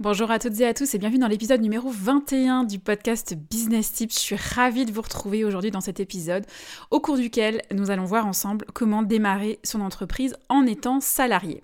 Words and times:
Bonjour 0.00 0.30
à 0.30 0.38
toutes 0.38 0.58
et 0.60 0.66
à 0.66 0.72
tous 0.72 0.94
et 0.94 0.98
bienvenue 0.98 1.18
dans 1.18 1.28
l'épisode 1.28 1.60
numéro 1.60 1.90
21 1.90 2.64
du 2.64 2.78
podcast 2.78 3.34
Business 3.50 3.92
Tips. 3.92 4.14
Je 4.14 4.18
suis 4.18 4.36
ravie 4.36 4.86
de 4.86 4.92
vous 4.92 5.02
retrouver 5.02 5.44
aujourd'hui 5.44 5.70
dans 5.70 5.82
cet 5.82 6.00
épisode 6.00 6.46
au 6.90 7.00
cours 7.00 7.18
duquel 7.18 7.60
nous 7.70 7.90
allons 7.90 8.06
voir 8.06 8.26
ensemble 8.26 8.64
comment 8.72 9.02
démarrer 9.02 9.58
son 9.62 9.82
entreprise 9.82 10.34
en 10.48 10.64
étant 10.64 11.00
salarié. 11.00 11.62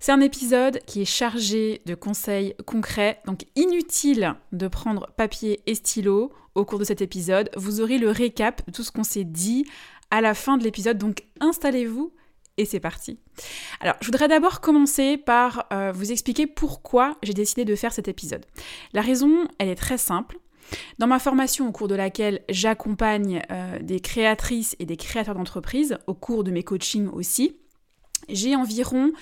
C'est 0.00 0.12
un 0.12 0.22
épisode 0.22 0.80
qui 0.86 1.02
est 1.02 1.04
chargé 1.04 1.82
de 1.84 1.94
conseils 1.94 2.54
concrets, 2.64 3.20
donc 3.26 3.44
inutile 3.54 4.34
de 4.52 4.66
prendre 4.66 5.12
papier 5.18 5.60
et 5.66 5.74
stylo 5.74 6.32
au 6.54 6.64
cours 6.64 6.78
de 6.78 6.84
cet 6.84 7.02
épisode. 7.02 7.50
Vous 7.54 7.82
aurez 7.82 7.98
le 7.98 8.08
récap 8.08 8.64
de 8.66 8.72
tout 8.72 8.82
ce 8.82 8.90
qu'on 8.90 9.04
s'est 9.04 9.24
dit 9.24 9.66
à 10.10 10.22
la 10.22 10.32
fin 10.32 10.56
de 10.56 10.64
l'épisode, 10.64 10.96
donc 10.96 11.26
installez-vous 11.40 12.14
et 12.58 12.66
c'est 12.66 12.80
parti. 12.80 13.18
Alors, 13.80 13.94
je 14.00 14.06
voudrais 14.06 14.28
d'abord 14.28 14.60
commencer 14.60 15.16
par 15.16 15.66
euh, 15.72 15.92
vous 15.94 16.12
expliquer 16.12 16.46
pourquoi 16.46 17.16
j'ai 17.22 17.32
décidé 17.32 17.64
de 17.64 17.74
faire 17.74 17.92
cet 17.92 18.08
épisode. 18.08 18.44
La 18.92 19.00
raison, 19.00 19.48
elle 19.58 19.68
est 19.68 19.74
très 19.76 19.98
simple. 19.98 20.38
Dans 20.98 21.06
ma 21.06 21.18
formation 21.18 21.66
au 21.66 21.72
cours 21.72 21.88
de 21.88 21.94
laquelle 21.94 22.42
j'accompagne 22.50 23.42
euh, 23.50 23.78
des 23.80 24.00
créatrices 24.00 24.76
et 24.78 24.84
des 24.84 24.96
créateurs 24.96 25.34
d'entreprises, 25.34 25.96
au 26.06 26.14
cours 26.14 26.44
de 26.44 26.50
mes 26.50 26.62
coachings 26.62 27.08
aussi, 27.08 27.56
j'ai 28.28 28.56
environ 28.56 29.12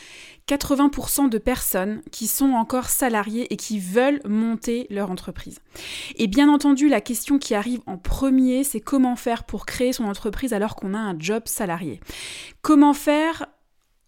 80% 0.48 1.28
de 1.28 1.38
personnes 1.38 2.02
qui 2.12 2.26
sont 2.26 2.50
encore 2.50 2.88
salariées 2.88 3.52
et 3.52 3.56
qui 3.56 3.80
veulent 3.80 4.20
monter 4.24 4.86
leur 4.90 5.10
entreprise. 5.10 5.58
Et 6.16 6.28
bien 6.28 6.48
entendu, 6.48 6.88
la 6.88 7.00
question 7.00 7.38
qui 7.38 7.54
arrive 7.54 7.80
en 7.86 7.98
premier, 7.98 8.62
c'est 8.62 8.80
comment 8.80 9.16
faire 9.16 9.44
pour 9.44 9.66
créer 9.66 9.92
son 9.92 10.04
entreprise 10.04 10.52
alors 10.52 10.76
qu'on 10.76 10.94
a 10.94 10.98
un 10.98 11.18
job 11.18 11.42
salarié? 11.46 12.00
Comment 12.62 12.94
faire 12.94 13.46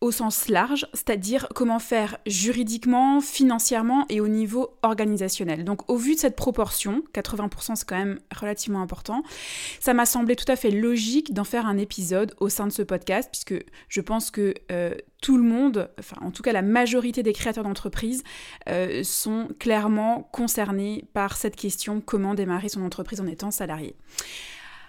au 0.01 0.13
sens 0.13 0.49
large, 0.49 0.87
c'est-à-dire 0.93 1.49
comment 1.55 1.81
faire 1.81 2.19
juridiquement, 2.27 3.21
financièrement 3.21 4.07
et 4.09 4.21
au 4.21 4.29
niveau 4.29 4.79
organisationnel. 4.83 5.65
Donc 5.65 5.91
au 5.91 5.97
vu 5.97 6.15
de 6.15 6.21
cette 6.21 6.37
proportion, 6.37 7.03
80% 7.15 7.75
c'est 7.75 7.89
quand 7.89 7.99
même 7.99 8.21
relativement 8.35 8.81
important, 8.81 9.23
ça 9.81 9.95
m'a 9.95 10.07
semblé 10.07 10.37
tout 10.37 10.51
à 10.51 10.57
fait 10.57 10.71
logique 10.71 11.35
d'en 11.35 11.45
faire 11.45 11.67
un 11.67 11.79
épisode 11.79 12.35
au 12.39 12.49
sein 12.49 12.67
de 12.67 12.73
ce 12.73 12.83
podcast, 12.83 13.29
puisque 13.33 13.65
je 13.89 14.01
pense 14.01 14.31
que 14.31 14.55
euh, 14.71 14.95
tout 15.21 15.37
le 15.37 15.43
monde, 15.43 15.91
enfin 15.99 16.17
en 16.21 16.31
tout 16.31 16.43
cas 16.43 16.53
la 16.53 16.63
majorité 16.63 17.25
des 17.25 17.33
créateurs 17.33 17.65
d'entreprises, 17.65 18.23
euh, 18.69 19.03
sont 19.03 19.49
clairement 19.59 20.29
concernés 20.33 21.07
par 21.13 21.37
cette 21.37 21.57
question, 21.57 22.01
comment 22.01 22.35
démarrer 22.35 22.69
son 22.69 22.85
entreprise 22.85 23.21
en 23.21 23.27
étant 23.27 23.51
salarié. 23.51 23.97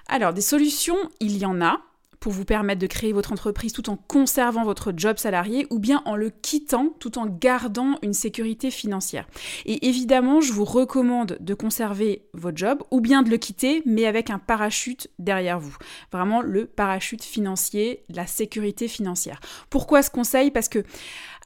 Alors 0.07 0.33
des 0.33 0.41
solutions, 0.41 0.97
il 1.19 1.37
y 1.37 1.45
en 1.45 1.61
a 1.61 1.81
pour 2.19 2.31
vous 2.31 2.45
permettre 2.45 2.81
de 2.81 2.87
créer 2.87 3.13
votre 3.13 3.31
entreprise 3.31 3.73
tout 3.73 3.89
en 3.89 3.95
conservant 3.95 4.63
votre 4.63 4.93
job 4.95 5.17
salarié 5.17 5.67
ou 5.69 5.79
bien 5.79 6.01
en 6.05 6.15
le 6.15 6.29
quittant 6.29 6.93
tout 6.99 7.17
en 7.17 7.25
gardant 7.25 7.97
une 8.01 8.13
sécurité 8.13 8.71
financière. 8.71 9.27
Et 9.65 9.87
évidemment, 9.87 10.41
je 10.41 10.53
vous 10.53 10.65
recommande 10.65 11.37
de 11.39 11.53
conserver 11.53 12.23
votre 12.33 12.57
job 12.57 12.83
ou 12.91 13.01
bien 13.01 13.23
de 13.23 13.29
le 13.29 13.37
quitter 13.37 13.81
mais 13.85 14.05
avec 14.05 14.29
un 14.29 14.39
parachute 14.39 15.09
derrière 15.19 15.59
vous. 15.59 15.77
Vraiment 16.11 16.41
le 16.41 16.65
parachute 16.65 17.23
financier, 17.23 18.03
la 18.09 18.27
sécurité 18.27 18.87
financière. 18.87 19.39
Pourquoi 19.69 20.03
ce 20.03 20.09
conseil? 20.09 20.51
Parce 20.51 20.69
que 20.69 20.83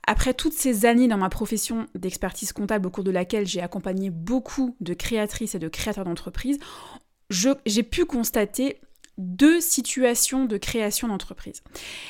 après 0.05 0.33
toutes 0.33 0.53
ces 0.53 0.85
années 0.85 1.07
dans 1.07 1.17
ma 1.17 1.29
profession 1.29 1.87
d'expertise 1.95 2.51
comptable 2.51 2.87
au 2.87 2.89
cours 2.89 3.05
de 3.05 3.11
laquelle 3.11 3.47
j'ai 3.47 3.61
accompagné 3.61 4.09
beaucoup 4.09 4.75
de 4.81 4.93
créatrices 4.93 5.55
et 5.55 5.59
de 5.59 5.69
créateurs 5.69 6.03
d'entreprises, 6.03 6.59
j'ai 7.29 7.83
pu 7.83 8.05
constater 8.05 8.81
deux 9.17 9.61
situations 9.61 10.45
de 10.45 10.57
création 10.57 11.07
d'entreprise. 11.07 11.61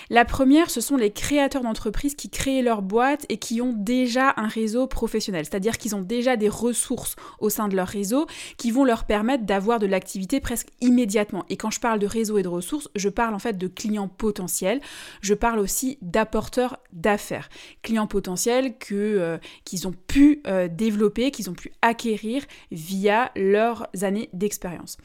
La 0.09 0.23
première, 0.23 0.69
ce 0.69 0.79
sont 0.79 0.95
les 0.95 1.11
créateurs 1.11 1.61
d'entreprises 1.61 2.15
qui 2.15 2.29
créent 2.29 2.61
leur 2.61 2.81
boîte 2.81 3.25
et 3.27 3.37
qui 3.37 3.61
ont 3.61 3.73
déjà 3.73 4.33
un 4.37 4.47
réseau 4.47 4.87
professionnel, 4.87 5.45
c'est-à-dire 5.45 5.77
qu'ils 5.77 5.95
ont 5.95 6.01
déjà 6.01 6.37
des 6.37 6.47
ressources 6.47 7.15
au 7.39 7.49
sein 7.49 7.67
de 7.67 7.75
leur 7.75 7.87
réseau 7.87 8.25
qui 8.57 8.71
vont 8.71 8.85
leur 8.85 9.03
permettre 9.03 9.43
d'avoir 9.45 9.79
de 9.79 9.85
l'activité 9.85 10.39
presque 10.39 10.69
immédiatement. 10.79 11.43
Et 11.49 11.57
quand 11.57 11.71
je 11.71 11.81
parle 11.81 11.99
de 11.99 12.07
réseau 12.07 12.37
et 12.37 12.43
de 12.43 12.47
ressources, 12.47 12.89
je 12.95 13.09
parle 13.09 13.35
en 13.35 13.39
fait 13.39 13.57
de 13.57 13.67
clients 13.67 14.07
potentiels, 14.07 14.79
je 15.21 15.33
parle 15.33 15.59
aussi 15.59 15.97
d'apporteurs 16.01 16.79
d'affaires, 16.93 17.49
clients 17.81 18.07
potentiels 18.07 18.77
que 18.77 18.93
euh, 18.93 19.37
qu'ils 19.65 19.87
ont 19.87 19.95
pu 20.07 20.41
euh, 20.47 20.69
développer, 20.69 21.31
qu'ils 21.31 21.49
ont 21.49 21.53
pu 21.53 21.73
acquérir 21.81 22.43
via 22.71 23.31
leurs 23.35 23.87
années 24.01 24.29
d'expérience. 24.31 24.97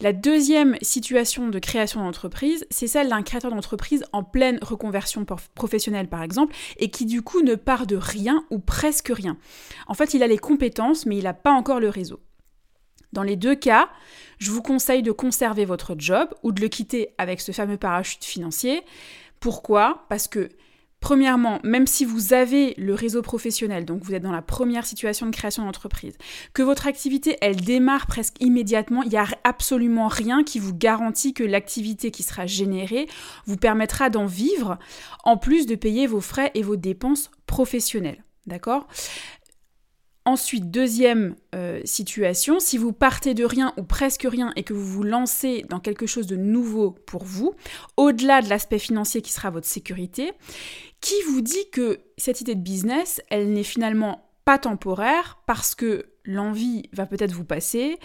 La 0.00 0.12
deuxième 0.12 0.76
situation 0.82 1.31
de 1.40 1.58
création 1.58 2.00
d'entreprise, 2.00 2.66
c'est 2.70 2.86
celle 2.86 3.08
d'un 3.08 3.22
créateur 3.22 3.50
d'entreprise 3.50 4.04
en 4.12 4.22
pleine 4.22 4.58
reconversion 4.62 5.24
professionnelle 5.54 6.08
par 6.08 6.22
exemple, 6.22 6.54
et 6.78 6.90
qui 6.90 7.06
du 7.06 7.22
coup 7.22 7.42
ne 7.42 7.54
part 7.54 7.86
de 7.86 7.96
rien 7.96 8.44
ou 8.50 8.58
presque 8.58 9.10
rien. 9.14 9.36
En 9.86 9.94
fait, 9.94 10.14
il 10.14 10.22
a 10.22 10.26
les 10.26 10.38
compétences, 10.38 11.06
mais 11.06 11.16
il 11.16 11.24
n'a 11.24 11.34
pas 11.34 11.52
encore 11.52 11.80
le 11.80 11.88
réseau. 11.88 12.20
Dans 13.12 13.22
les 13.22 13.36
deux 13.36 13.54
cas, 13.54 13.90
je 14.38 14.50
vous 14.50 14.62
conseille 14.62 15.02
de 15.02 15.12
conserver 15.12 15.64
votre 15.64 15.94
job 15.98 16.28
ou 16.42 16.52
de 16.52 16.60
le 16.60 16.68
quitter 16.68 17.14
avec 17.18 17.40
ce 17.40 17.52
fameux 17.52 17.76
parachute 17.76 18.24
financier. 18.24 18.82
Pourquoi? 19.38 20.06
Parce 20.08 20.28
que 20.28 20.48
Premièrement, 21.02 21.58
même 21.64 21.88
si 21.88 22.04
vous 22.04 22.32
avez 22.32 22.74
le 22.78 22.94
réseau 22.94 23.22
professionnel, 23.22 23.84
donc 23.84 24.04
vous 24.04 24.14
êtes 24.14 24.22
dans 24.22 24.30
la 24.30 24.40
première 24.40 24.86
situation 24.86 25.26
de 25.26 25.34
création 25.34 25.64
d'entreprise, 25.64 26.16
que 26.54 26.62
votre 26.62 26.86
activité, 26.86 27.36
elle 27.40 27.56
démarre 27.56 28.06
presque 28.06 28.36
immédiatement, 28.40 29.02
il 29.02 29.08
n'y 29.10 29.16
a 29.16 29.26
absolument 29.42 30.06
rien 30.06 30.44
qui 30.44 30.60
vous 30.60 30.72
garantit 30.72 31.34
que 31.34 31.42
l'activité 31.42 32.12
qui 32.12 32.22
sera 32.22 32.46
générée 32.46 33.08
vous 33.46 33.56
permettra 33.56 34.10
d'en 34.10 34.26
vivre, 34.26 34.78
en 35.24 35.36
plus 35.36 35.66
de 35.66 35.74
payer 35.74 36.06
vos 36.06 36.20
frais 36.20 36.52
et 36.54 36.62
vos 36.62 36.76
dépenses 36.76 37.32
professionnelles. 37.46 38.22
D'accord? 38.46 38.86
Ensuite, 40.24 40.70
deuxième 40.70 41.34
euh, 41.54 41.80
situation, 41.84 42.60
si 42.60 42.78
vous 42.78 42.92
partez 42.92 43.34
de 43.34 43.44
rien 43.44 43.72
ou 43.76 43.82
presque 43.82 44.22
rien 44.22 44.52
et 44.54 44.62
que 44.62 44.72
vous 44.72 44.86
vous 44.86 45.02
lancez 45.02 45.64
dans 45.68 45.80
quelque 45.80 46.06
chose 46.06 46.28
de 46.28 46.36
nouveau 46.36 46.92
pour 46.92 47.24
vous, 47.24 47.54
au-delà 47.96 48.40
de 48.40 48.48
l'aspect 48.48 48.78
financier 48.78 49.20
qui 49.20 49.32
sera 49.32 49.50
votre 49.50 49.66
sécurité, 49.66 50.32
qui 51.00 51.16
vous 51.28 51.40
dit 51.40 51.68
que 51.72 51.98
cette 52.18 52.40
idée 52.40 52.54
de 52.54 52.60
business, 52.60 53.20
elle 53.30 53.52
n'est 53.52 53.64
finalement 53.64 54.30
pas 54.44 54.58
temporaire 54.58 55.38
parce 55.46 55.74
que 55.74 56.06
l'envie 56.24 56.88
va 56.92 57.06
peut-être 57.06 57.32
vous 57.32 57.44
passer 57.44 57.98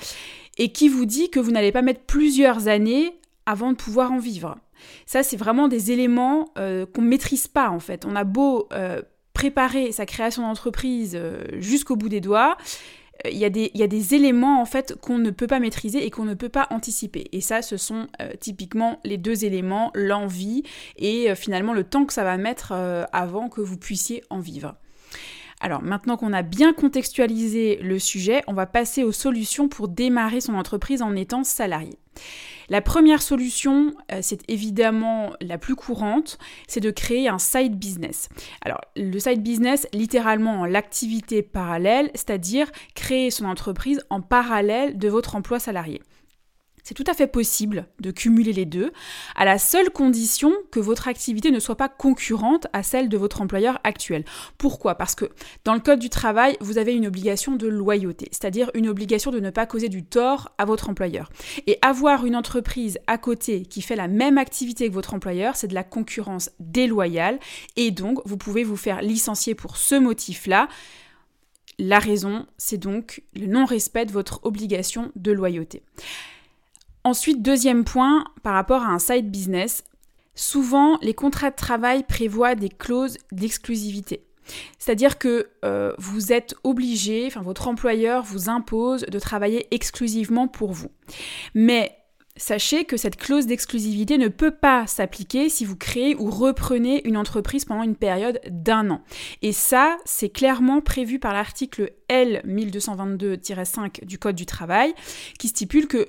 et 0.58 0.72
qui 0.72 0.90
vous 0.90 1.06
dit 1.06 1.30
que 1.30 1.40
vous 1.40 1.52
n'allez 1.52 1.72
pas 1.72 1.84
mettre 1.84 2.02
plusieurs 2.02 2.68
années 2.68 3.20
avant 3.46 3.72
de 3.72 3.78
pouvoir 3.78 4.12
en 4.12 4.18
vivre. 4.18 4.58
Ça, 5.06 5.22
c'est 5.22 5.38
vraiment 5.38 5.68
des 5.68 5.92
éléments 5.92 6.50
euh, 6.58 6.86
qu'on 6.86 7.04
ne 7.04 7.08
maîtrise 7.08 7.48
pas 7.48 7.70
en 7.70 7.80
fait. 7.80 8.06
On 8.06 8.16
a 8.16 8.24
beau 8.24 8.68
euh, 8.74 9.02
préparer 9.38 9.92
sa 9.92 10.08
création 10.08 10.42
d'entreprise 10.42 11.16
euh, 11.16 11.44
jusqu'au 11.60 11.96
bout 11.96 12.10
des 12.10 12.22
doigts, 12.22 12.58
euh, 13.24 13.30
il 13.30 13.38
y, 13.38 13.46
a 13.46 13.88
des, 13.88 14.16
éléments 14.16 14.60
en 14.60 14.66
fait 14.66 14.96
qu'on 15.00 15.20
ne 15.20 15.30
peut 15.30 15.46
pas 15.46 15.60
maîtriser 15.60 16.04
et 16.04 16.10
qu'on 16.10 16.26
ne 16.26 16.34
peut 16.34 16.50
pas 16.50 16.66
anticiper. 16.72 17.28
Et 17.34 17.42
ça, 17.42 17.62
ce 17.62 17.78
sont 17.78 18.08
euh, 18.20 18.32
typiquement 18.40 19.00
les 19.04 19.18
deux 19.18 19.46
éléments, 19.46 19.92
l'envie 19.94 20.64
et 20.98 21.36
finalement 21.36 21.74
le 21.74 21.84
temps 21.84 22.06
que 22.06 22.14
ça 22.14 22.24
va 22.24 22.38
mettre 22.38 22.74
avant 23.14 23.48
que 23.48 23.62
vous 23.62 23.78
puissiez 23.78 24.24
en 24.32 24.40
vivre. 24.40 24.74
Alors 25.60 25.84
maintenant 25.84 26.18
qu'on 26.18 26.34
a 26.34 26.42
bien 26.42 26.74
contextualisé 26.74 27.78
le 27.84 28.00
sujet, 28.00 28.42
on 28.48 28.54
va 28.54 28.66
passer 28.66 29.04
aux 29.04 29.12
solutions 29.12 29.68
pour 29.68 29.88
démarrer 29.88 30.42
son 30.42 30.56
entreprise 30.56 31.04
en 31.04 31.16
étant 31.16 31.44
salarié. 31.44 32.00
La 32.70 32.82
première 32.82 33.22
solution, 33.22 33.94
euh, 34.12 34.20
c'est 34.22 34.42
évidemment 34.50 35.32
la 35.40 35.58
plus 35.58 35.76
courante, 35.76 36.38
c'est 36.68 36.82
de 36.82 36.92
créer 36.92 37.30
un 37.30 37.40
side 37.40 37.78
business. 37.78 38.28
Alors, 38.62 38.82
le 38.98 39.18
side 39.20 39.42
business, 39.42 39.88
littéralement 39.94 40.66
l'activité 40.66 41.42
parallèle, 41.42 42.12
c'est-à-dire 42.14 42.70
créer 42.94 43.32
son 43.32 43.46
entreprise 43.46 44.02
en 44.10 44.22
parallèle 44.22 44.98
de 44.98 45.08
votre 45.08 45.36
emploi 45.36 45.60
salarié. 45.60 46.02
C'est 46.88 46.94
tout 46.94 47.04
à 47.08 47.14
fait 47.14 47.28
possible 47.28 47.86
de 48.00 48.12
cumuler 48.12 48.54
les 48.54 48.64
deux, 48.64 48.94
à 49.36 49.44
la 49.44 49.60
seule 49.60 49.90
condition 49.90 50.54
que 50.72 50.80
votre 50.80 51.10
activité 51.10 51.52
ne 51.52 51.60
soit 51.60 51.76
pas 51.76 51.90
concurrente 51.90 52.68
à 52.72 52.82
celle 52.82 53.10
de 53.10 53.18
votre 53.18 53.42
employeur 53.42 53.82
actuel. 53.84 54.24
Pourquoi? 54.58 54.96
Parce 54.96 55.14
que 55.14 55.26
dans 55.66 55.74
le 55.74 55.82
Code 55.82 56.00
du 56.00 56.10
travail, 56.10 56.56
vous 56.62 56.78
avez 56.78 56.94
une 56.94 57.06
obligation 57.06 57.58
de 57.58 57.68
loyauté, 57.68 58.30
c'est-à-dire 58.32 58.72
une 58.74 58.88
obligation 58.88 59.32
de 59.32 59.42
ne 59.42 59.50
pas 59.50 59.66
causer 59.66 59.90
du 59.90 60.06
tort 60.06 60.54
à 60.58 60.64
votre 60.64 60.90
employeur. 60.90 61.30
Et 61.66 61.78
avoir 61.82 62.26
une 62.26 62.38
entreprise 62.38 63.00
à 63.06 63.18
côté 63.18 63.64
qui 63.64 63.82
fait 63.82 63.98
la 63.98 64.08
même 64.08 64.38
activité 64.38 64.88
que 64.88 64.94
votre 64.94 65.14
employeur, 65.14 65.58
c'est 65.58 65.68
de 65.68 65.76
la 65.76 65.84
concurrence 65.84 66.52
déloyale, 66.62 67.38
et 67.76 67.92
donc 67.92 68.20
vous 68.24 68.38
pouvez 68.38 68.64
vous 68.64 68.78
faire 68.78 69.02
licencier 69.02 69.56
pour 69.56 69.76
ce 69.76 69.96
motif-là 69.96 70.70
La 71.80 72.00
raison, 72.00 72.46
c'est 72.58 72.78
donc 72.78 73.24
le 73.36 73.48
non-respect 73.48 74.06
de 74.06 74.14
votre 74.14 74.40
obligation 74.46 75.12
de 75.18 75.34
loyauté. 75.34 75.84
Ensuite, 77.08 77.42
deuxième 77.42 77.86
point, 77.86 78.26
par 78.44 78.54
rapport 78.54 78.82
à 78.82 78.88
un 78.88 79.00
side 79.00 79.32
business, 79.32 79.86
souvent 80.36 80.98
les 81.02 81.14
contrats 81.14 81.52
de 81.52 81.56
travail 81.56 82.04
prévoient 82.04 82.54
des 82.54 82.68
clauses 82.68 83.18
d'exclusivité. 83.32 84.26
C'est-à-dire 84.78 85.18
que 85.18 85.48
euh, 85.64 85.94
vous 86.00 86.34
êtes 86.34 86.56
obligé, 86.66 87.24
enfin 87.26 87.44
votre 87.44 87.70
employeur 87.70 88.24
vous 88.24 88.50
impose 88.50 89.04
de 89.04 89.20
travailler 89.20 89.68
exclusivement 89.72 90.50
pour 90.50 90.74
vous. 90.74 90.90
Mais 91.56 91.98
Sachez 92.40 92.86
que 92.86 92.98
cette 92.98 93.16
clause 93.16 93.48
d'exclusivité 93.48 94.20
ne 94.20 94.28
peut 94.28 94.52
pas 94.52 94.86
s'appliquer 94.86 95.50
si 95.50 95.66
vous 95.66 95.76
créez 95.76 96.16
ou 96.16 96.30
reprenez 96.30 97.02
une 97.08 97.18
entreprise 97.18 97.66
pendant 97.66 97.82
une 97.82 97.96
période 97.96 98.40
d'un 98.48 98.92
an. 98.92 99.02
Et 99.42 99.52
ça, 99.52 99.98
c'est 100.06 100.30
clairement 100.30 100.80
prévu 100.80 101.18
par 101.18 101.34
l'article 101.34 101.94
L 102.10 102.44
1222-5 102.46 104.06
du 104.06 104.20
Code 104.20 104.36
du 104.36 104.46
travail 104.46 104.94
qui 105.40 105.48
stipule 105.48 105.88
que 105.88 106.08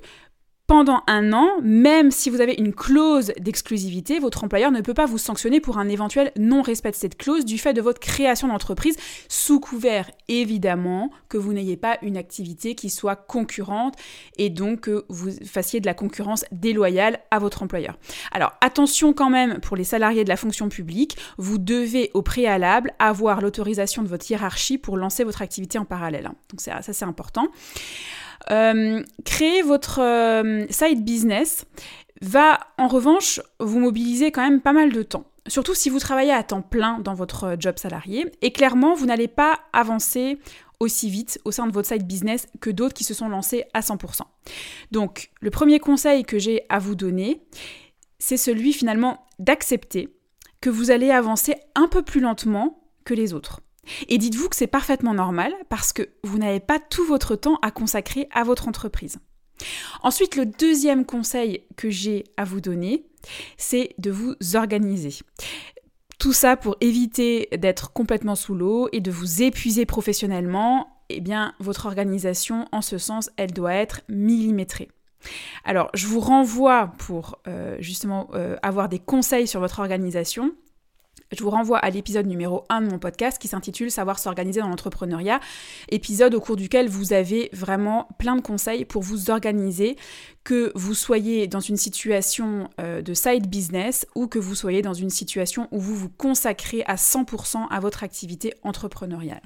pendant 0.68 1.02
un 1.06 1.32
an, 1.32 1.48
même 1.62 2.10
si 2.10 2.28
vous 2.28 2.42
avez 2.42 2.52
une 2.52 2.74
clause 2.74 3.32
d'exclusivité, 3.40 4.18
votre 4.18 4.44
employeur 4.44 4.70
ne 4.70 4.82
peut 4.82 4.92
pas 4.92 5.06
vous 5.06 5.16
sanctionner 5.16 5.60
pour 5.60 5.78
un 5.78 5.88
éventuel 5.88 6.30
non-respect 6.36 6.90
de 6.90 6.96
cette 6.96 7.16
clause 7.16 7.46
du 7.46 7.56
fait 7.56 7.72
de 7.72 7.80
votre 7.80 8.00
création 8.00 8.48
d'entreprise, 8.48 8.94
sous 9.30 9.60
couvert 9.60 10.10
évidemment 10.28 11.10
que 11.30 11.38
vous 11.38 11.54
n'ayez 11.54 11.78
pas 11.78 11.96
une 12.02 12.18
activité 12.18 12.74
qui 12.74 12.90
soit 12.90 13.16
concurrente 13.16 13.94
et 14.36 14.50
donc 14.50 14.82
que 14.82 15.06
vous 15.08 15.30
fassiez 15.46 15.80
de 15.80 15.86
la 15.86 15.94
concurrence 15.94 16.44
déloyale 16.52 17.20
à 17.30 17.38
votre 17.38 17.62
employeur. 17.62 17.96
Alors 18.30 18.52
attention 18.60 19.14
quand 19.14 19.30
même 19.30 19.60
pour 19.60 19.74
les 19.74 19.84
salariés 19.84 20.24
de 20.24 20.28
la 20.28 20.36
fonction 20.36 20.68
publique, 20.68 21.16
vous 21.38 21.56
devez 21.56 22.10
au 22.12 22.20
préalable 22.20 22.92
avoir 22.98 23.40
l'autorisation 23.40 24.02
de 24.02 24.08
votre 24.08 24.30
hiérarchie 24.30 24.76
pour 24.76 24.98
lancer 24.98 25.24
votre 25.24 25.40
activité 25.40 25.78
en 25.78 25.86
parallèle. 25.86 26.30
Donc 26.50 26.60
ça 26.60 26.82
c'est 26.82 27.06
important. 27.06 27.48
Euh, 28.50 29.02
créer 29.24 29.62
votre 29.62 30.00
euh, 30.00 30.66
side 30.70 31.04
business 31.04 31.64
va 32.20 32.60
en 32.78 32.88
revanche 32.88 33.40
vous 33.60 33.78
mobiliser 33.78 34.30
quand 34.30 34.42
même 34.42 34.60
pas 34.60 34.72
mal 34.72 34.92
de 34.92 35.02
temps. 35.02 35.24
Surtout 35.46 35.74
si 35.74 35.88
vous 35.88 35.98
travaillez 35.98 36.32
à 36.32 36.42
temps 36.42 36.62
plein 36.62 36.98
dans 36.98 37.14
votre 37.14 37.56
job 37.58 37.78
salarié. 37.78 38.30
Et 38.42 38.52
clairement, 38.52 38.94
vous 38.94 39.06
n'allez 39.06 39.28
pas 39.28 39.60
avancer 39.72 40.38
aussi 40.80 41.10
vite 41.10 41.40
au 41.44 41.50
sein 41.50 41.66
de 41.66 41.72
votre 41.72 41.88
side 41.88 42.06
business 42.06 42.46
que 42.60 42.70
d'autres 42.70 42.94
qui 42.94 43.04
se 43.04 43.14
sont 43.14 43.28
lancés 43.28 43.64
à 43.74 43.80
100%. 43.80 44.22
Donc, 44.92 45.30
le 45.40 45.50
premier 45.50 45.80
conseil 45.80 46.24
que 46.24 46.38
j'ai 46.38 46.62
à 46.68 46.78
vous 46.78 46.94
donner, 46.94 47.42
c'est 48.18 48.36
celui 48.36 48.72
finalement 48.72 49.26
d'accepter 49.38 50.14
que 50.60 50.70
vous 50.70 50.90
allez 50.90 51.10
avancer 51.10 51.56
un 51.74 51.88
peu 51.88 52.02
plus 52.02 52.20
lentement 52.20 52.80
que 53.04 53.14
les 53.14 53.32
autres. 53.32 53.60
Et 54.08 54.18
dites-vous 54.18 54.48
que 54.48 54.56
c'est 54.56 54.66
parfaitement 54.66 55.14
normal 55.14 55.54
parce 55.68 55.92
que 55.92 56.08
vous 56.24 56.38
n'avez 56.38 56.60
pas 56.60 56.78
tout 56.78 57.04
votre 57.04 57.36
temps 57.36 57.58
à 57.62 57.70
consacrer 57.70 58.28
à 58.32 58.44
votre 58.44 58.68
entreprise. 58.68 59.18
Ensuite, 60.02 60.36
le 60.36 60.46
deuxième 60.46 61.04
conseil 61.04 61.64
que 61.76 61.90
j'ai 61.90 62.24
à 62.36 62.44
vous 62.44 62.60
donner, 62.60 63.04
c'est 63.56 63.94
de 63.98 64.10
vous 64.10 64.34
organiser. 64.54 65.14
Tout 66.18 66.32
ça 66.32 66.56
pour 66.56 66.76
éviter 66.80 67.48
d'être 67.56 67.92
complètement 67.92 68.34
sous 68.34 68.54
l'eau 68.54 68.88
et 68.92 69.00
de 69.00 69.10
vous 69.10 69.42
épuiser 69.42 69.86
professionnellement. 69.86 70.88
Eh 71.10 71.20
bien, 71.20 71.54
votre 71.58 71.86
organisation, 71.86 72.66
en 72.72 72.82
ce 72.82 72.98
sens, 72.98 73.30
elle 73.36 73.52
doit 73.52 73.74
être 73.74 74.02
millimétrée. 74.08 74.88
Alors, 75.64 75.90
je 75.94 76.06
vous 76.06 76.20
renvoie 76.20 76.92
pour 76.98 77.38
euh, 77.48 77.76
justement 77.80 78.28
euh, 78.34 78.56
avoir 78.62 78.88
des 78.88 78.98
conseils 78.98 79.48
sur 79.48 79.60
votre 79.60 79.80
organisation 79.80 80.52
je 81.36 81.42
vous 81.42 81.50
renvoie 81.50 81.78
à 81.78 81.90
l'épisode 81.90 82.26
numéro 82.26 82.64
1 82.70 82.82
de 82.82 82.90
mon 82.90 82.98
podcast 82.98 83.38
qui 83.38 83.48
s'intitule 83.48 83.90
Savoir 83.90 84.18
s'organiser 84.18 84.60
dans 84.60 84.68
l'entrepreneuriat, 84.68 85.40
épisode 85.90 86.34
au 86.34 86.40
cours 86.40 86.56
duquel 86.56 86.88
vous 86.88 87.12
avez 87.12 87.50
vraiment 87.52 88.08
plein 88.18 88.36
de 88.36 88.40
conseils 88.40 88.84
pour 88.84 89.02
vous 89.02 89.30
organiser, 89.30 89.96
que 90.44 90.72
vous 90.74 90.94
soyez 90.94 91.46
dans 91.46 91.60
une 91.60 91.76
situation 91.76 92.70
euh, 92.80 93.02
de 93.02 93.12
side 93.12 93.46
business 93.46 94.06
ou 94.14 94.26
que 94.26 94.38
vous 94.38 94.54
soyez 94.54 94.80
dans 94.80 94.94
une 94.94 95.10
situation 95.10 95.68
où 95.70 95.78
vous 95.78 95.94
vous 95.94 96.08
consacrez 96.08 96.82
à 96.86 96.94
100% 96.94 97.66
à 97.68 97.80
votre 97.80 98.04
activité 98.04 98.54
entrepreneuriale. 98.62 99.42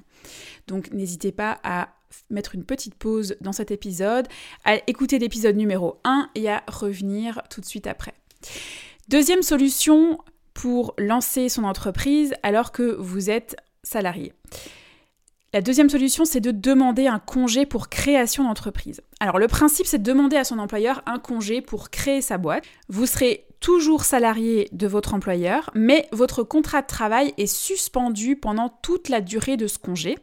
Donc 0.68 0.92
n'hésitez 0.92 1.32
pas 1.32 1.58
à 1.64 1.88
mettre 2.30 2.54
une 2.54 2.64
petite 2.64 2.94
pause 2.94 3.36
dans 3.40 3.52
cet 3.52 3.70
épisode, 3.72 4.28
à 4.64 4.76
écouter 4.86 5.18
l'épisode 5.18 5.56
numéro 5.56 5.98
1 6.04 6.30
et 6.36 6.48
à 6.48 6.62
revenir 6.68 7.42
tout 7.50 7.60
de 7.60 7.66
suite 7.66 7.86
après. 7.88 8.14
Deuxième 9.08 9.42
solution 9.42 10.18
pour 10.62 10.94
lancer 10.96 11.48
son 11.48 11.64
entreprise 11.64 12.34
alors 12.44 12.70
que 12.70 12.94
vous 13.00 13.30
êtes 13.30 13.56
salarié. 13.82 14.32
La 15.52 15.60
deuxième 15.60 15.90
solution, 15.90 16.24
c'est 16.24 16.38
de 16.38 16.52
demander 16.52 17.08
un 17.08 17.18
congé 17.18 17.66
pour 17.66 17.88
création 17.88 18.44
d'entreprise. 18.44 19.00
Alors 19.18 19.40
le 19.40 19.48
principe, 19.48 19.86
c'est 19.86 19.98
de 19.98 20.04
demander 20.04 20.36
à 20.36 20.44
son 20.44 20.60
employeur 20.60 21.02
un 21.04 21.18
congé 21.18 21.62
pour 21.62 21.90
créer 21.90 22.20
sa 22.20 22.38
boîte. 22.38 22.62
Vous 22.88 23.06
serez 23.06 23.44
toujours 23.58 24.04
salarié 24.04 24.68
de 24.70 24.86
votre 24.86 25.14
employeur, 25.14 25.68
mais 25.74 26.06
votre 26.12 26.44
contrat 26.44 26.82
de 26.82 26.86
travail 26.86 27.34
est 27.38 27.52
suspendu 27.52 28.36
pendant 28.36 28.68
toute 28.68 29.08
la 29.08 29.20
durée 29.20 29.56
de 29.56 29.66
ce 29.66 29.78
congé, 29.78 30.16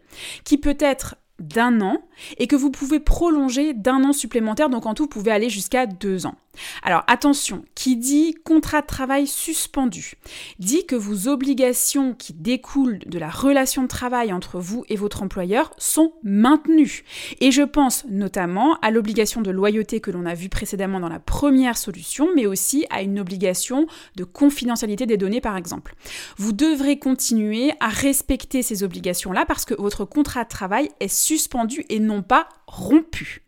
qui 0.46 0.58
peut 0.58 0.78
être 0.80 1.16
d'un 1.40 1.82
an 1.82 1.98
et 2.38 2.48
que 2.48 2.56
vous 2.56 2.72
pouvez 2.72 3.00
prolonger 3.00 3.74
d'un 3.74 4.04
an 4.04 4.14
supplémentaire, 4.14 4.70
donc 4.70 4.86
en 4.86 4.94
tout 4.94 5.04
vous 5.04 5.10
pouvez 5.10 5.32
aller 5.32 5.50
jusqu'à 5.50 5.86
deux 5.86 6.26
ans. 6.26 6.36
Alors 6.84 7.04
attention, 7.08 7.64
qui 7.76 7.96
dit 7.96 8.36
contrat 8.44 8.82
de 8.82 8.88
travail 8.88 9.28
suspendu 9.28 10.16
dit 10.60 10.86
que 10.86 10.96
vos 10.96 11.28
obligations 11.28 12.14
qui 12.14 12.34
découlent 12.34 13.00
de 13.06 13.20
la 13.20 13.30
relation 13.30 13.84
de 13.84 13.88
travail 13.88 14.34
entre 14.34 14.60
vous 14.60 14.84
et 14.90 14.96
votre 14.96 15.24
employeur 15.24 15.72
sont 15.78 16.14
maintenues. 16.24 17.04
Et 17.40 17.52
je 17.52 17.62
pense 17.62 18.06
notamment 18.10 18.78
à 18.82 18.92
l'obligation 18.92 19.42
de 19.42 19.52
loyauté 19.52 20.00
que 20.00 20.12
l'on 20.12 20.26
a 20.26 20.34
vue 20.34 20.50
précédemment 20.50 21.00
dans 21.00 21.10
la 21.10 21.20
première 21.20 21.78
solution, 21.78 22.30
mais 22.36 22.46
aussi 22.46 22.86
à 22.90 23.02
une 23.02 23.20
obligation 23.20 23.88
de 24.16 24.24
confidentialité 24.24 25.06
des 25.06 25.18
données 25.18 25.42
par 25.42 25.58
exemple. 25.58 25.96
Vous 26.38 26.52
devrez 26.52 27.00
continuer 27.00 27.72
à 27.80 27.90
respecter 27.90 28.64
ces 28.64 28.84
obligations-là 28.84 29.46
parce 29.46 29.66
que 29.66 29.76
votre 29.80 30.06
contrat 30.06 30.44
de 30.44 30.50
travail 30.50 30.90
est 31.00 31.08
suspendu 31.08 31.86
et 31.90 32.00
non 32.00 32.09
pas 32.22 32.50
rompu. 32.68 33.44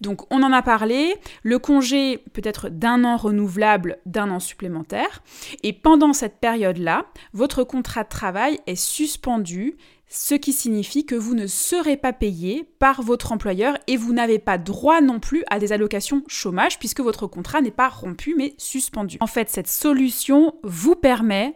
Donc 0.00 0.22
on 0.32 0.42
en 0.42 0.52
a 0.52 0.62
parlé, 0.62 1.14
le 1.42 1.58
congé 1.58 2.18
peut 2.32 2.42
être 2.44 2.68
d'un 2.68 3.04
an 3.04 3.16
renouvelable, 3.16 3.98
d'un 4.06 4.30
an 4.30 4.40
supplémentaire, 4.40 5.22
et 5.62 5.72
pendant 5.72 6.12
cette 6.12 6.38
période-là, 6.38 7.06
votre 7.32 7.64
contrat 7.64 8.04
de 8.04 8.08
travail 8.08 8.60
est 8.66 8.76
suspendu, 8.76 9.76
ce 10.08 10.34
qui 10.34 10.52
signifie 10.52 11.06
que 11.06 11.14
vous 11.14 11.34
ne 11.34 11.46
serez 11.46 11.96
pas 11.96 12.12
payé 12.12 12.68
par 12.80 13.02
votre 13.02 13.30
employeur 13.30 13.78
et 13.86 13.96
vous 13.96 14.12
n'avez 14.12 14.40
pas 14.40 14.58
droit 14.58 15.00
non 15.00 15.20
plus 15.20 15.44
à 15.50 15.60
des 15.60 15.72
allocations 15.72 16.24
chômage 16.26 16.80
puisque 16.80 17.00
votre 17.00 17.28
contrat 17.28 17.60
n'est 17.60 17.70
pas 17.70 17.88
rompu 17.88 18.34
mais 18.36 18.54
suspendu. 18.58 19.18
En 19.20 19.28
fait, 19.28 19.48
cette 19.48 19.68
solution 19.68 20.54
vous 20.64 20.96
permet 20.96 21.54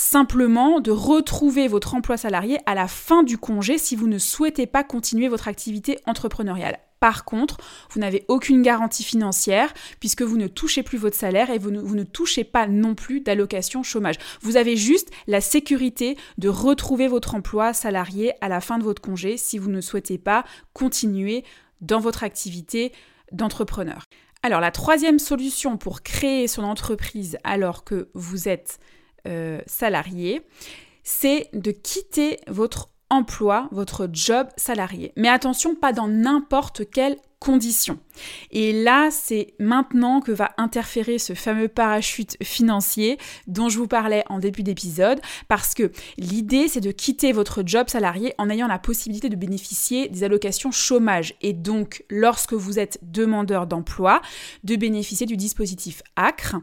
simplement 0.00 0.80
de 0.80 0.90
retrouver 0.90 1.68
votre 1.68 1.94
emploi 1.94 2.16
salarié 2.16 2.58
à 2.64 2.74
la 2.74 2.88
fin 2.88 3.22
du 3.22 3.36
congé 3.36 3.76
si 3.76 3.96
vous 3.96 4.08
ne 4.08 4.18
souhaitez 4.18 4.66
pas 4.66 4.82
continuer 4.82 5.28
votre 5.28 5.46
activité 5.46 5.98
entrepreneuriale. 6.06 6.78
Par 7.00 7.26
contre, 7.26 7.58
vous 7.90 8.00
n'avez 8.00 8.24
aucune 8.28 8.62
garantie 8.62 9.04
financière 9.04 9.74
puisque 10.00 10.22
vous 10.22 10.38
ne 10.38 10.46
touchez 10.46 10.82
plus 10.82 10.96
votre 10.96 11.16
salaire 11.16 11.50
et 11.50 11.58
vous 11.58 11.70
ne, 11.70 12.02
touchez 12.02 12.44
pas 12.44 12.66
non 12.66 12.94
plus 12.94 13.20
d'allocation 13.20 13.82
chômage. 13.82 14.16
Vous 14.40 14.56
avez 14.56 14.74
juste 14.74 15.10
la 15.26 15.42
sécurité 15.42 16.16
de 16.38 16.48
retrouver 16.48 17.06
votre 17.06 17.34
emploi 17.34 17.74
salarié 17.74 18.32
à 18.40 18.48
la 18.48 18.62
fin 18.62 18.78
de 18.78 18.84
votre 18.84 19.02
congé 19.02 19.36
si 19.36 19.58
vous 19.58 19.70
ne 19.70 19.82
souhaitez 19.82 20.16
pas 20.16 20.44
continuer 20.72 21.44
dans 21.82 22.00
votre 22.00 22.24
activité 22.24 22.92
d'entrepreneur. 23.32 24.04
Alors 24.42 24.60
la 24.60 24.70
troisième 24.70 25.18
solution 25.18 25.76
pour 25.76 26.02
créer 26.02 26.48
son 26.48 26.62
entreprise 26.62 27.36
alors 27.44 27.84
que 27.84 28.08
vous 28.14 28.48
êtes 28.48 28.80
euh, 29.26 29.60
salarié, 29.66 30.42
c'est 31.02 31.48
de 31.52 31.70
quitter 31.70 32.38
votre 32.46 32.90
emploi, 33.10 33.68
votre 33.72 34.08
job 34.12 34.48
salarié. 34.56 35.12
Mais 35.16 35.28
attention, 35.28 35.74
pas 35.74 35.92
dans 35.92 36.08
n'importe 36.08 36.88
quel 36.90 37.16
conditions. 37.40 37.98
Et 38.50 38.84
là, 38.84 39.08
c'est 39.10 39.54
maintenant 39.58 40.20
que 40.20 40.30
va 40.30 40.50
interférer 40.58 41.18
ce 41.18 41.32
fameux 41.32 41.68
parachute 41.68 42.36
financier 42.42 43.16
dont 43.46 43.70
je 43.70 43.78
vous 43.78 43.86
parlais 43.86 44.24
en 44.28 44.38
début 44.38 44.62
d'épisode, 44.62 45.20
parce 45.48 45.72
que 45.72 45.90
l'idée, 46.18 46.68
c'est 46.68 46.82
de 46.82 46.92
quitter 46.92 47.32
votre 47.32 47.62
job 47.64 47.88
salarié 47.88 48.34
en 48.36 48.50
ayant 48.50 48.66
la 48.66 48.78
possibilité 48.78 49.30
de 49.30 49.36
bénéficier 49.36 50.08
des 50.08 50.22
allocations 50.22 50.70
chômage, 50.70 51.34
et 51.40 51.54
donc, 51.54 52.04
lorsque 52.10 52.52
vous 52.52 52.78
êtes 52.78 52.98
demandeur 53.00 53.66
d'emploi, 53.66 54.20
de 54.64 54.76
bénéficier 54.76 55.24
du 55.26 55.38
dispositif 55.38 56.02
ACRE, 56.16 56.58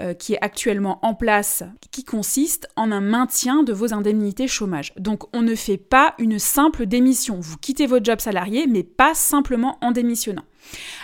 euh, 0.00 0.14
qui 0.14 0.34
est 0.34 0.38
actuellement 0.40 1.04
en 1.04 1.14
place, 1.14 1.64
qui 1.90 2.04
consiste 2.04 2.68
en 2.76 2.92
un 2.92 3.00
maintien 3.00 3.64
de 3.64 3.72
vos 3.72 3.92
indemnités 3.92 4.46
chômage. 4.46 4.92
Donc, 4.96 5.24
on 5.34 5.42
ne 5.42 5.56
fait 5.56 5.76
pas 5.76 6.14
une 6.18 6.38
simple 6.38 6.86
démission. 6.86 7.40
Vous 7.40 7.56
quittez 7.56 7.88
votre 7.88 8.04
job 8.04 8.20
salarié, 8.20 8.68
mais 8.68 8.84
pas 8.84 9.14
simplement 9.14 9.76
en 9.80 9.90
démission 9.90 10.19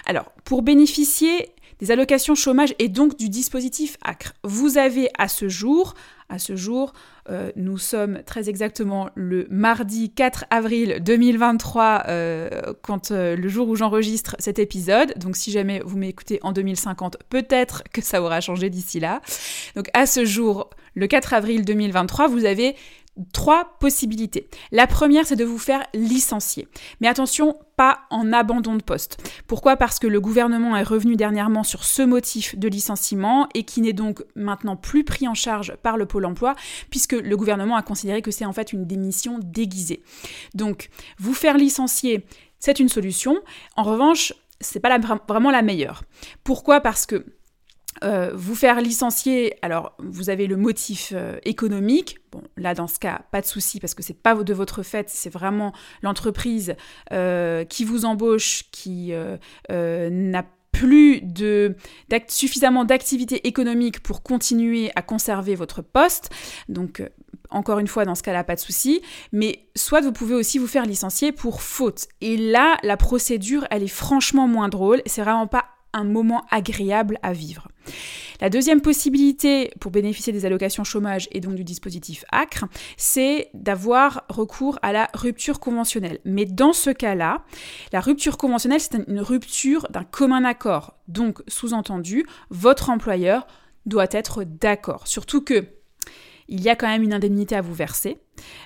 alors, 0.04 0.32
pour 0.44 0.62
bénéficier 0.62 1.50
des 1.80 1.90
allocations 1.90 2.34
chômage 2.34 2.74
et 2.78 2.88
donc 2.88 3.16
du 3.18 3.28
dispositif 3.28 3.96
ACRE. 4.02 4.32
Vous 4.44 4.78
avez 4.78 5.08
à 5.18 5.28
ce 5.28 5.48
jour, 5.48 5.94
à 6.28 6.38
ce 6.38 6.56
jour, 6.56 6.92
euh, 7.28 7.50
nous 7.56 7.76
sommes 7.76 8.22
très 8.24 8.48
exactement 8.48 9.10
le 9.14 9.46
mardi 9.50 10.10
4 10.10 10.46
avril 10.50 10.98
2023, 11.02 12.04
euh, 12.08 12.72
quand, 12.82 13.10
euh, 13.10 13.36
le 13.36 13.48
jour 13.48 13.68
où 13.68 13.76
j'enregistre 13.76 14.36
cet 14.38 14.58
épisode. 14.58 15.14
Donc 15.18 15.36
si 15.36 15.50
jamais 15.50 15.80
vous 15.84 15.98
m'écoutez 15.98 16.38
en 16.42 16.52
2050, 16.52 17.18
peut-être 17.28 17.82
que 17.92 18.00
ça 18.00 18.22
aura 18.22 18.40
changé 18.40 18.70
d'ici 18.70 18.98
là. 18.98 19.20
Donc 19.74 19.88
à 19.92 20.06
ce 20.06 20.24
jour, 20.24 20.70
le 20.94 21.06
4 21.06 21.34
avril 21.34 21.64
2023, 21.64 22.28
vous 22.28 22.44
avez 22.46 22.74
trois 23.32 23.76
possibilités. 23.80 24.48
La 24.72 24.86
première, 24.86 25.26
c'est 25.26 25.36
de 25.36 25.44
vous 25.44 25.58
faire 25.58 25.86
licencier. 25.94 26.68
Mais 27.00 27.08
attention, 27.08 27.56
pas 27.76 28.00
en 28.10 28.32
abandon 28.32 28.74
de 28.76 28.82
poste. 28.82 29.18
Pourquoi? 29.46 29.76
Parce 29.76 29.98
que 29.98 30.06
le 30.06 30.20
gouvernement 30.20 30.76
est 30.76 30.82
revenu 30.82 31.16
dernièrement 31.16 31.64
sur 31.64 31.84
ce 31.84 32.02
motif 32.02 32.56
de 32.58 32.68
licenciement 32.68 33.48
et 33.54 33.64
qui 33.64 33.80
n'est 33.80 33.92
donc 33.92 34.22
maintenant 34.34 34.76
plus 34.76 35.04
pris 35.04 35.28
en 35.28 35.34
charge 35.34 35.74
par 35.82 35.96
le 35.96 36.06
Pôle 36.06 36.26
emploi, 36.26 36.54
puisque 36.90 37.12
le 37.12 37.36
gouvernement 37.36 37.76
a 37.76 37.82
considéré 37.82 38.22
que 38.22 38.30
c'est 38.30 38.44
en 38.44 38.52
fait 38.52 38.72
une 38.72 38.86
démission 38.86 39.38
déguisée. 39.42 40.02
Donc, 40.54 40.90
vous 41.18 41.34
faire 41.34 41.56
licencier, 41.56 42.26
c'est 42.58 42.80
une 42.80 42.88
solution. 42.88 43.36
En 43.76 43.82
revanche, 43.82 44.32
c'est 44.60 44.80
pas 44.80 44.98
vraiment 45.28 45.50
la 45.50 45.62
meilleure. 45.62 46.04
Pourquoi? 46.44 46.80
Parce 46.80 47.06
que 47.06 47.26
euh, 48.04 48.32
vous 48.34 48.54
faire 48.54 48.80
licencier, 48.80 49.56
alors 49.62 49.94
vous 49.98 50.30
avez 50.30 50.46
le 50.46 50.56
motif 50.56 51.12
euh, 51.14 51.38
économique. 51.44 52.18
Bon, 52.32 52.42
là 52.56 52.74
dans 52.74 52.86
ce 52.86 52.98
cas, 52.98 53.22
pas 53.30 53.40
de 53.40 53.46
souci 53.46 53.80
parce 53.80 53.94
que 53.94 54.02
c'est 54.02 54.20
pas 54.20 54.34
de 54.34 54.54
votre 54.54 54.82
fait, 54.82 55.08
c'est 55.08 55.30
vraiment 55.30 55.72
l'entreprise 56.02 56.74
euh, 57.12 57.64
qui 57.64 57.84
vous 57.84 58.04
embauche 58.04 58.64
qui 58.70 59.12
n'a 59.70 60.44
plus 60.72 61.22
suffisamment 62.28 62.84
d'activité 62.84 63.46
économique 63.48 64.02
pour 64.02 64.22
continuer 64.22 64.90
à 64.94 65.02
conserver 65.02 65.54
votre 65.54 65.80
poste. 65.80 66.30
Donc 66.68 67.02
encore 67.50 67.78
une 67.78 67.86
fois, 67.86 68.04
dans 68.04 68.14
ce 68.14 68.22
cas-là, 68.22 68.44
pas 68.44 68.54
de 68.54 68.60
souci. 68.60 69.02
Mais 69.32 69.68
soit 69.74 70.00
vous 70.00 70.12
pouvez 70.12 70.34
aussi 70.34 70.58
vous 70.58 70.66
faire 70.66 70.84
licencier 70.84 71.32
pour 71.32 71.62
faute. 71.62 72.08
Et 72.20 72.36
là, 72.36 72.76
la 72.82 72.96
procédure, 72.96 73.66
elle 73.70 73.82
est 73.82 73.88
franchement 73.88 74.48
moins 74.48 74.68
drôle. 74.68 75.02
C'est 75.06 75.22
vraiment 75.22 75.46
pas 75.46 75.64
un 75.96 76.04
moment 76.04 76.44
agréable 76.50 77.18
à 77.22 77.32
vivre. 77.32 77.68
La 78.40 78.50
deuxième 78.50 78.80
possibilité 78.80 79.70
pour 79.80 79.90
bénéficier 79.90 80.32
des 80.32 80.44
allocations 80.44 80.84
chômage 80.84 81.28
et 81.32 81.40
donc 81.40 81.54
du 81.54 81.64
dispositif 81.64 82.24
ACRE, 82.32 82.66
c'est 82.96 83.48
d'avoir 83.54 84.24
recours 84.28 84.78
à 84.82 84.92
la 84.92 85.08
rupture 85.14 85.58
conventionnelle. 85.58 86.18
Mais 86.24 86.44
dans 86.44 86.72
ce 86.72 86.90
cas-là, 86.90 87.44
la 87.92 88.00
rupture 88.00 88.36
conventionnelle, 88.36 88.80
c'est 88.80 88.94
une 89.08 89.20
rupture 89.20 89.86
d'un 89.90 90.04
commun 90.04 90.44
accord. 90.44 90.98
Donc, 91.08 91.38
sous-entendu, 91.48 92.26
votre 92.50 92.90
employeur 92.90 93.46
doit 93.86 94.08
être 94.10 94.44
d'accord. 94.44 95.06
Surtout 95.06 95.40
que 95.40 95.66
il 96.48 96.60
y 96.62 96.68
a 96.68 96.76
quand 96.76 96.88
même 96.88 97.02
une 97.02 97.14
indemnité 97.14 97.56
à 97.56 97.60
vous 97.60 97.74
verser. 97.74 98.18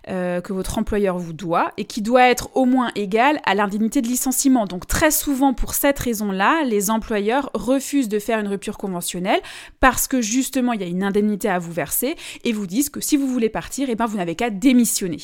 Euh, 0.08 0.40
que 0.40 0.52
votre 0.52 0.78
employeur 0.78 1.16
vous 1.18 1.32
doit 1.32 1.72
et 1.76 1.84
qui 1.84 2.02
doit 2.02 2.28
être 2.28 2.50
au 2.56 2.64
moins 2.64 2.90
égale 2.96 3.40
à 3.44 3.54
l'indemnité 3.54 4.02
de 4.02 4.08
licenciement. 4.08 4.66
Donc 4.66 4.86
très 4.86 5.12
souvent 5.12 5.54
pour 5.54 5.74
cette 5.74 5.98
raison-là, 5.98 6.64
les 6.64 6.90
employeurs 6.90 7.50
refusent 7.54 8.08
de 8.08 8.18
faire 8.18 8.40
une 8.40 8.48
rupture 8.48 8.78
conventionnelle 8.78 9.40
parce 9.78 10.08
que 10.08 10.20
justement 10.20 10.72
il 10.72 10.80
y 10.80 10.84
a 10.84 10.88
une 10.88 11.04
indemnité 11.04 11.48
à 11.48 11.60
vous 11.60 11.72
verser 11.72 12.16
et 12.44 12.52
vous 12.52 12.66
disent 12.66 12.90
que 12.90 13.00
si 13.00 13.16
vous 13.16 13.28
voulez 13.28 13.48
partir, 13.48 13.88
eh 13.90 13.94
ben, 13.94 14.06
vous 14.06 14.16
n'avez 14.16 14.34
qu'à 14.34 14.50
démissionner. 14.50 15.20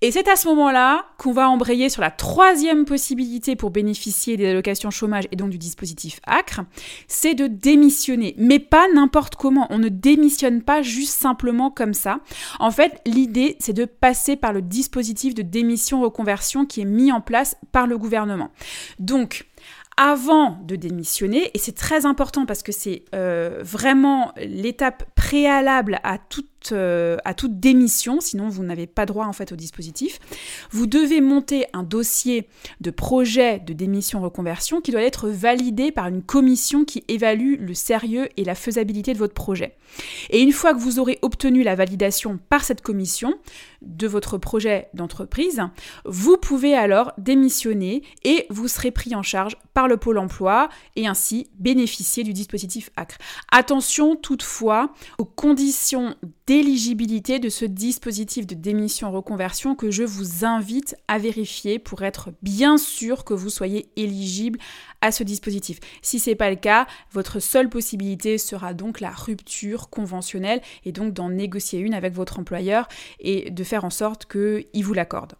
Et 0.00 0.12
c'est 0.12 0.28
à 0.28 0.36
ce 0.36 0.46
moment-là 0.48 1.06
qu'on 1.18 1.32
va 1.32 1.50
embrayer 1.50 1.88
sur 1.88 2.02
la 2.02 2.12
troisième 2.12 2.84
possibilité 2.84 3.56
pour 3.56 3.70
bénéficier 3.70 4.36
des 4.36 4.46
allocations 4.46 4.90
chômage 4.90 5.24
et 5.32 5.36
donc 5.36 5.50
du 5.50 5.58
dispositif 5.58 6.20
ACRE, 6.24 6.62
c'est 7.08 7.34
de 7.34 7.48
démissionner. 7.48 8.34
Mais 8.38 8.60
pas 8.60 8.86
n'importe 8.94 9.34
comment. 9.34 9.66
On 9.70 9.78
ne 9.78 9.88
démissionne 9.88 10.62
pas 10.62 10.82
juste 10.82 11.18
simplement 11.18 11.70
comme 11.70 11.94
ça. 11.94 12.20
En 12.60 12.70
fait, 12.70 13.00
l'idée, 13.06 13.56
c'est 13.58 13.72
de 13.72 13.86
passer 13.86 14.36
par 14.36 14.52
le 14.52 14.62
dispositif 14.62 15.34
de 15.34 15.42
démission-reconversion 15.42 16.64
qui 16.64 16.82
est 16.82 16.84
mis 16.84 17.10
en 17.10 17.20
place 17.20 17.56
par 17.72 17.88
le 17.88 17.98
gouvernement. 17.98 18.50
Donc, 19.00 19.46
avant 19.98 20.60
de 20.62 20.76
démissionner, 20.76 21.50
et 21.54 21.58
c'est 21.58 21.74
très 21.74 22.06
important 22.06 22.46
parce 22.46 22.62
que 22.62 22.70
c'est 22.70 23.02
euh, 23.16 23.58
vraiment 23.64 24.32
l'étape 24.36 25.02
préalable 25.16 25.98
à 26.04 26.18
toute 26.18 26.46
euh, 26.72 27.16
à 27.24 27.34
toute 27.34 27.60
démission, 27.60 28.20
sinon 28.20 28.48
vous 28.48 28.62
n'avez 28.62 28.86
pas 28.86 29.06
droit 29.06 29.26
en 29.26 29.32
fait 29.32 29.52
au 29.52 29.56
dispositif. 29.56 30.18
Vous 30.70 30.86
devez 30.86 31.20
monter 31.20 31.66
un 31.72 31.82
dossier 31.82 32.48
de 32.80 32.90
projet 32.90 33.60
de 33.60 33.72
démission 33.72 34.20
reconversion 34.20 34.80
qui 34.80 34.90
doit 34.90 35.02
être 35.02 35.28
validé 35.28 35.92
par 35.92 36.08
une 36.08 36.22
commission 36.22 36.84
qui 36.84 37.04
évalue 37.08 37.56
le 37.60 37.74
sérieux 37.74 38.28
et 38.36 38.44
la 38.44 38.54
faisabilité 38.54 39.12
de 39.12 39.18
votre 39.18 39.34
projet. 39.34 39.76
Et 40.30 40.40
une 40.40 40.52
fois 40.52 40.74
que 40.74 40.80
vous 40.80 40.98
aurez 40.98 41.18
obtenu 41.22 41.62
la 41.62 41.74
validation 41.74 42.38
par 42.48 42.64
cette 42.64 42.82
commission 42.82 43.34
de 43.82 44.06
votre 44.06 44.38
projet 44.38 44.88
d'entreprise, 44.94 45.62
vous 46.04 46.36
pouvez 46.36 46.74
alors 46.74 47.12
démissionner 47.18 48.02
et 48.24 48.46
vous 48.50 48.68
serez 48.68 48.90
pris 48.90 49.14
en 49.14 49.22
charge 49.22 49.56
par 49.74 49.88
le 49.88 49.96
pôle 49.96 50.18
emploi 50.18 50.68
et 50.96 51.06
ainsi 51.06 51.48
bénéficier 51.58 52.24
du 52.24 52.32
dispositif 52.32 52.90
ACRE. 52.96 53.18
Attention 53.50 54.16
toutefois 54.16 54.92
aux 55.18 55.24
conditions 55.24 56.16
d'éligibilité 56.48 57.40
de 57.40 57.50
ce 57.50 57.66
dispositif 57.66 58.46
de 58.46 58.54
démission 58.54 59.12
reconversion 59.12 59.74
que 59.74 59.90
je 59.90 60.02
vous 60.02 60.46
invite 60.46 60.96
à 61.06 61.18
vérifier 61.18 61.78
pour 61.78 62.02
être 62.04 62.30
bien 62.40 62.78
sûr 62.78 63.24
que 63.24 63.34
vous 63.34 63.50
soyez 63.50 63.90
éligible 63.96 64.58
à 65.02 65.12
ce 65.12 65.24
dispositif. 65.24 65.78
Si 66.00 66.18
ce 66.18 66.30
n'est 66.30 66.36
pas 66.36 66.48
le 66.48 66.56
cas, 66.56 66.86
votre 67.12 67.38
seule 67.38 67.68
possibilité 67.68 68.38
sera 68.38 68.72
donc 68.72 69.00
la 69.00 69.10
rupture 69.10 69.90
conventionnelle 69.90 70.62
et 70.86 70.92
donc 70.92 71.12
d'en 71.12 71.28
négocier 71.28 71.80
une 71.80 71.92
avec 71.92 72.14
votre 72.14 72.38
employeur 72.38 72.88
et 73.20 73.50
de 73.50 73.62
faire 73.62 73.84
en 73.84 73.90
sorte 73.90 74.24
qu'il 74.24 74.82
vous 74.82 74.94
l'accorde. 74.94 75.34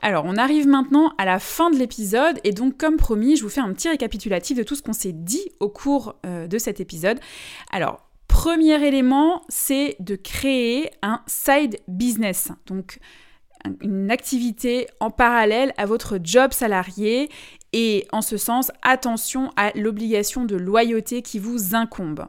Alors, 0.00 0.24
on 0.26 0.36
arrive 0.36 0.66
maintenant 0.66 1.12
à 1.18 1.24
la 1.24 1.38
fin 1.38 1.70
de 1.70 1.76
l'épisode 1.76 2.40
et 2.42 2.50
donc, 2.50 2.76
comme 2.76 2.96
promis, 2.96 3.36
je 3.36 3.44
vous 3.44 3.48
fais 3.48 3.60
un 3.60 3.72
petit 3.72 3.88
récapitulatif 3.88 4.56
de 4.56 4.64
tout 4.64 4.74
ce 4.74 4.82
qu'on 4.82 4.92
s'est 4.92 5.12
dit 5.12 5.52
au 5.60 5.68
cours 5.68 6.16
euh, 6.26 6.48
de 6.48 6.58
cet 6.58 6.80
épisode. 6.80 7.20
Alors, 7.70 8.08
Premier 8.32 8.82
élément, 8.84 9.42
c'est 9.50 9.94
de 10.00 10.16
créer 10.16 10.90
un 11.02 11.20
side 11.26 11.78
business, 11.86 12.50
donc 12.66 12.98
une 13.82 14.10
activité 14.10 14.88
en 15.00 15.10
parallèle 15.10 15.74
à 15.76 15.84
votre 15.84 16.18
job 16.20 16.52
salarié 16.52 17.28
et 17.74 18.08
en 18.10 18.22
ce 18.22 18.38
sens, 18.38 18.72
attention 18.82 19.50
à 19.56 19.70
l'obligation 19.76 20.44
de 20.46 20.56
loyauté 20.56 21.20
qui 21.20 21.38
vous 21.38 21.76
incombe. 21.76 22.26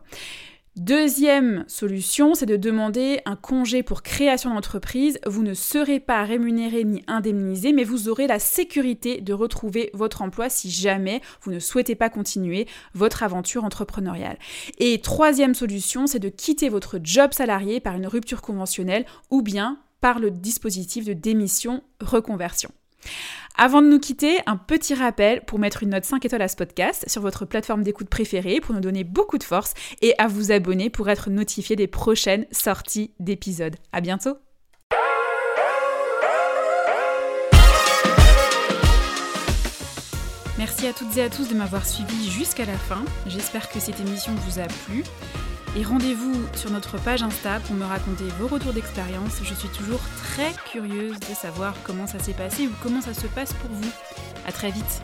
Deuxième 0.76 1.66
solution, 1.68 2.34
c'est 2.34 2.48
de 2.48 2.56
demander 2.56 3.20
un 3.26 3.36
congé 3.36 3.84
pour 3.84 4.02
création 4.02 4.52
d'entreprise. 4.52 5.20
Vous 5.28 5.44
ne 5.44 5.54
serez 5.54 6.00
pas 6.00 6.24
rémunéré 6.24 6.84
ni 6.84 7.04
indemnisé, 7.06 7.74
mais 7.74 7.84
vous 7.84 8.10
aurez 8.10 8.26
la 8.26 8.40
sécurité 8.40 9.22
de 9.22 9.34
retrouver 9.34 9.92
votre 9.94 10.24
emploi 10.24 10.50
si 10.50 10.72
jamais 10.72 11.22
vous 11.44 11.52
ne 11.52 11.60
souhaitez 11.60 11.94
pas 11.94 12.10
continuer 12.10 12.68
votre 12.96 13.22
aventure 13.22 13.64
entrepreneuriale. 13.64 14.40
Et 14.80 15.00
troisième 15.00 15.54
solution, 15.54 16.08
c'est 16.08 16.18
de 16.18 16.30
quitter 16.30 16.70
votre 16.70 17.00
job 17.04 17.34
salarié 17.34 17.80
par 17.80 17.96
une 17.96 18.08
rupture 18.08 18.42
conventionnelle 18.42 19.06
ou 19.30 19.44
bien 19.44 19.78
par 20.02 20.18
le 20.18 20.32
dispositif 20.32 21.06
de 21.06 21.14
démission 21.14 21.84
reconversion. 22.02 22.72
Avant 23.56 23.82
de 23.82 23.88
nous 23.88 24.00
quitter, 24.00 24.38
un 24.48 24.58
petit 24.58 24.96
rappel 24.96 25.42
pour 25.46 25.60
mettre 25.60 25.84
une 25.84 25.90
note 25.90 26.06
5 26.06 26.26
étoiles 26.26 26.42
à 26.42 26.48
ce 26.48 26.56
podcast 26.56 27.06
sur 27.08 27.22
votre 27.22 27.46
plateforme 27.46 27.84
d'écoute 27.84 28.10
préférée 28.10 28.60
pour 28.60 28.74
nous 28.74 28.82
donner 28.82 29.04
beaucoup 29.04 29.38
de 29.38 29.44
force 29.44 29.74
et 30.02 30.16
à 30.18 30.28
vous 30.28 30.52
abonner 30.52 30.90
pour 30.90 31.10
être 31.10 31.30
notifié 31.30 31.76
des 31.76 31.88
prochaines 31.88 32.48
sorties 32.52 33.12
d'épisodes. 33.20 33.76
À 33.92 34.02
bientôt! 34.02 34.38
Merci 40.58 40.88
à 40.88 40.94
toutes 40.94 41.18
et 41.18 41.24
à 41.24 41.30
tous 41.30 41.50
de 41.50 41.56
m'avoir 41.56 41.86
suivi 41.86 42.30
jusqu'à 42.30 42.66
la 42.66 42.78
fin. 42.78 43.04
J'espère 43.28 43.70
que 43.70 43.80
cette 43.80 44.00
émission 44.00 44.34
vous 44.48 44.60
a 44.60 44.68
plu. 44.86 45.04
Et 45.76 45.84
rendez-vous 45.84 46.36
sur 46.56 46.70
notre 46.70 47.00
page 47.00 47.24
Insta 47.24 47.60
pour 47.62 47.76
me 47.76 47.84
raconter 47.84 48.26
vos 48.40 48.48
retours 48.48 48.74
d'expérience. 48.74 49.40
Je 49.42 49.56
suis 49.56 49.70
toujours 49.70 50.02
très 50.22 50.54
curieuse 50.72 51.20
de 51.20 51.34
savoir 51.34 51.74
comment 51.84 52.06
ça 52.06 52.20
s'est 52.20 52.34
passé 52.34 52.68
ou 52.68 52.72
comment 52.84 53.02
ça 53.02 53.16
se 53.16 53.26
passe 53.26 53.54
pour 53.54 53.72
vous. 53.72 53.92
À 54.46 54.52
très 54.52 54.70
vite 54.70 55.02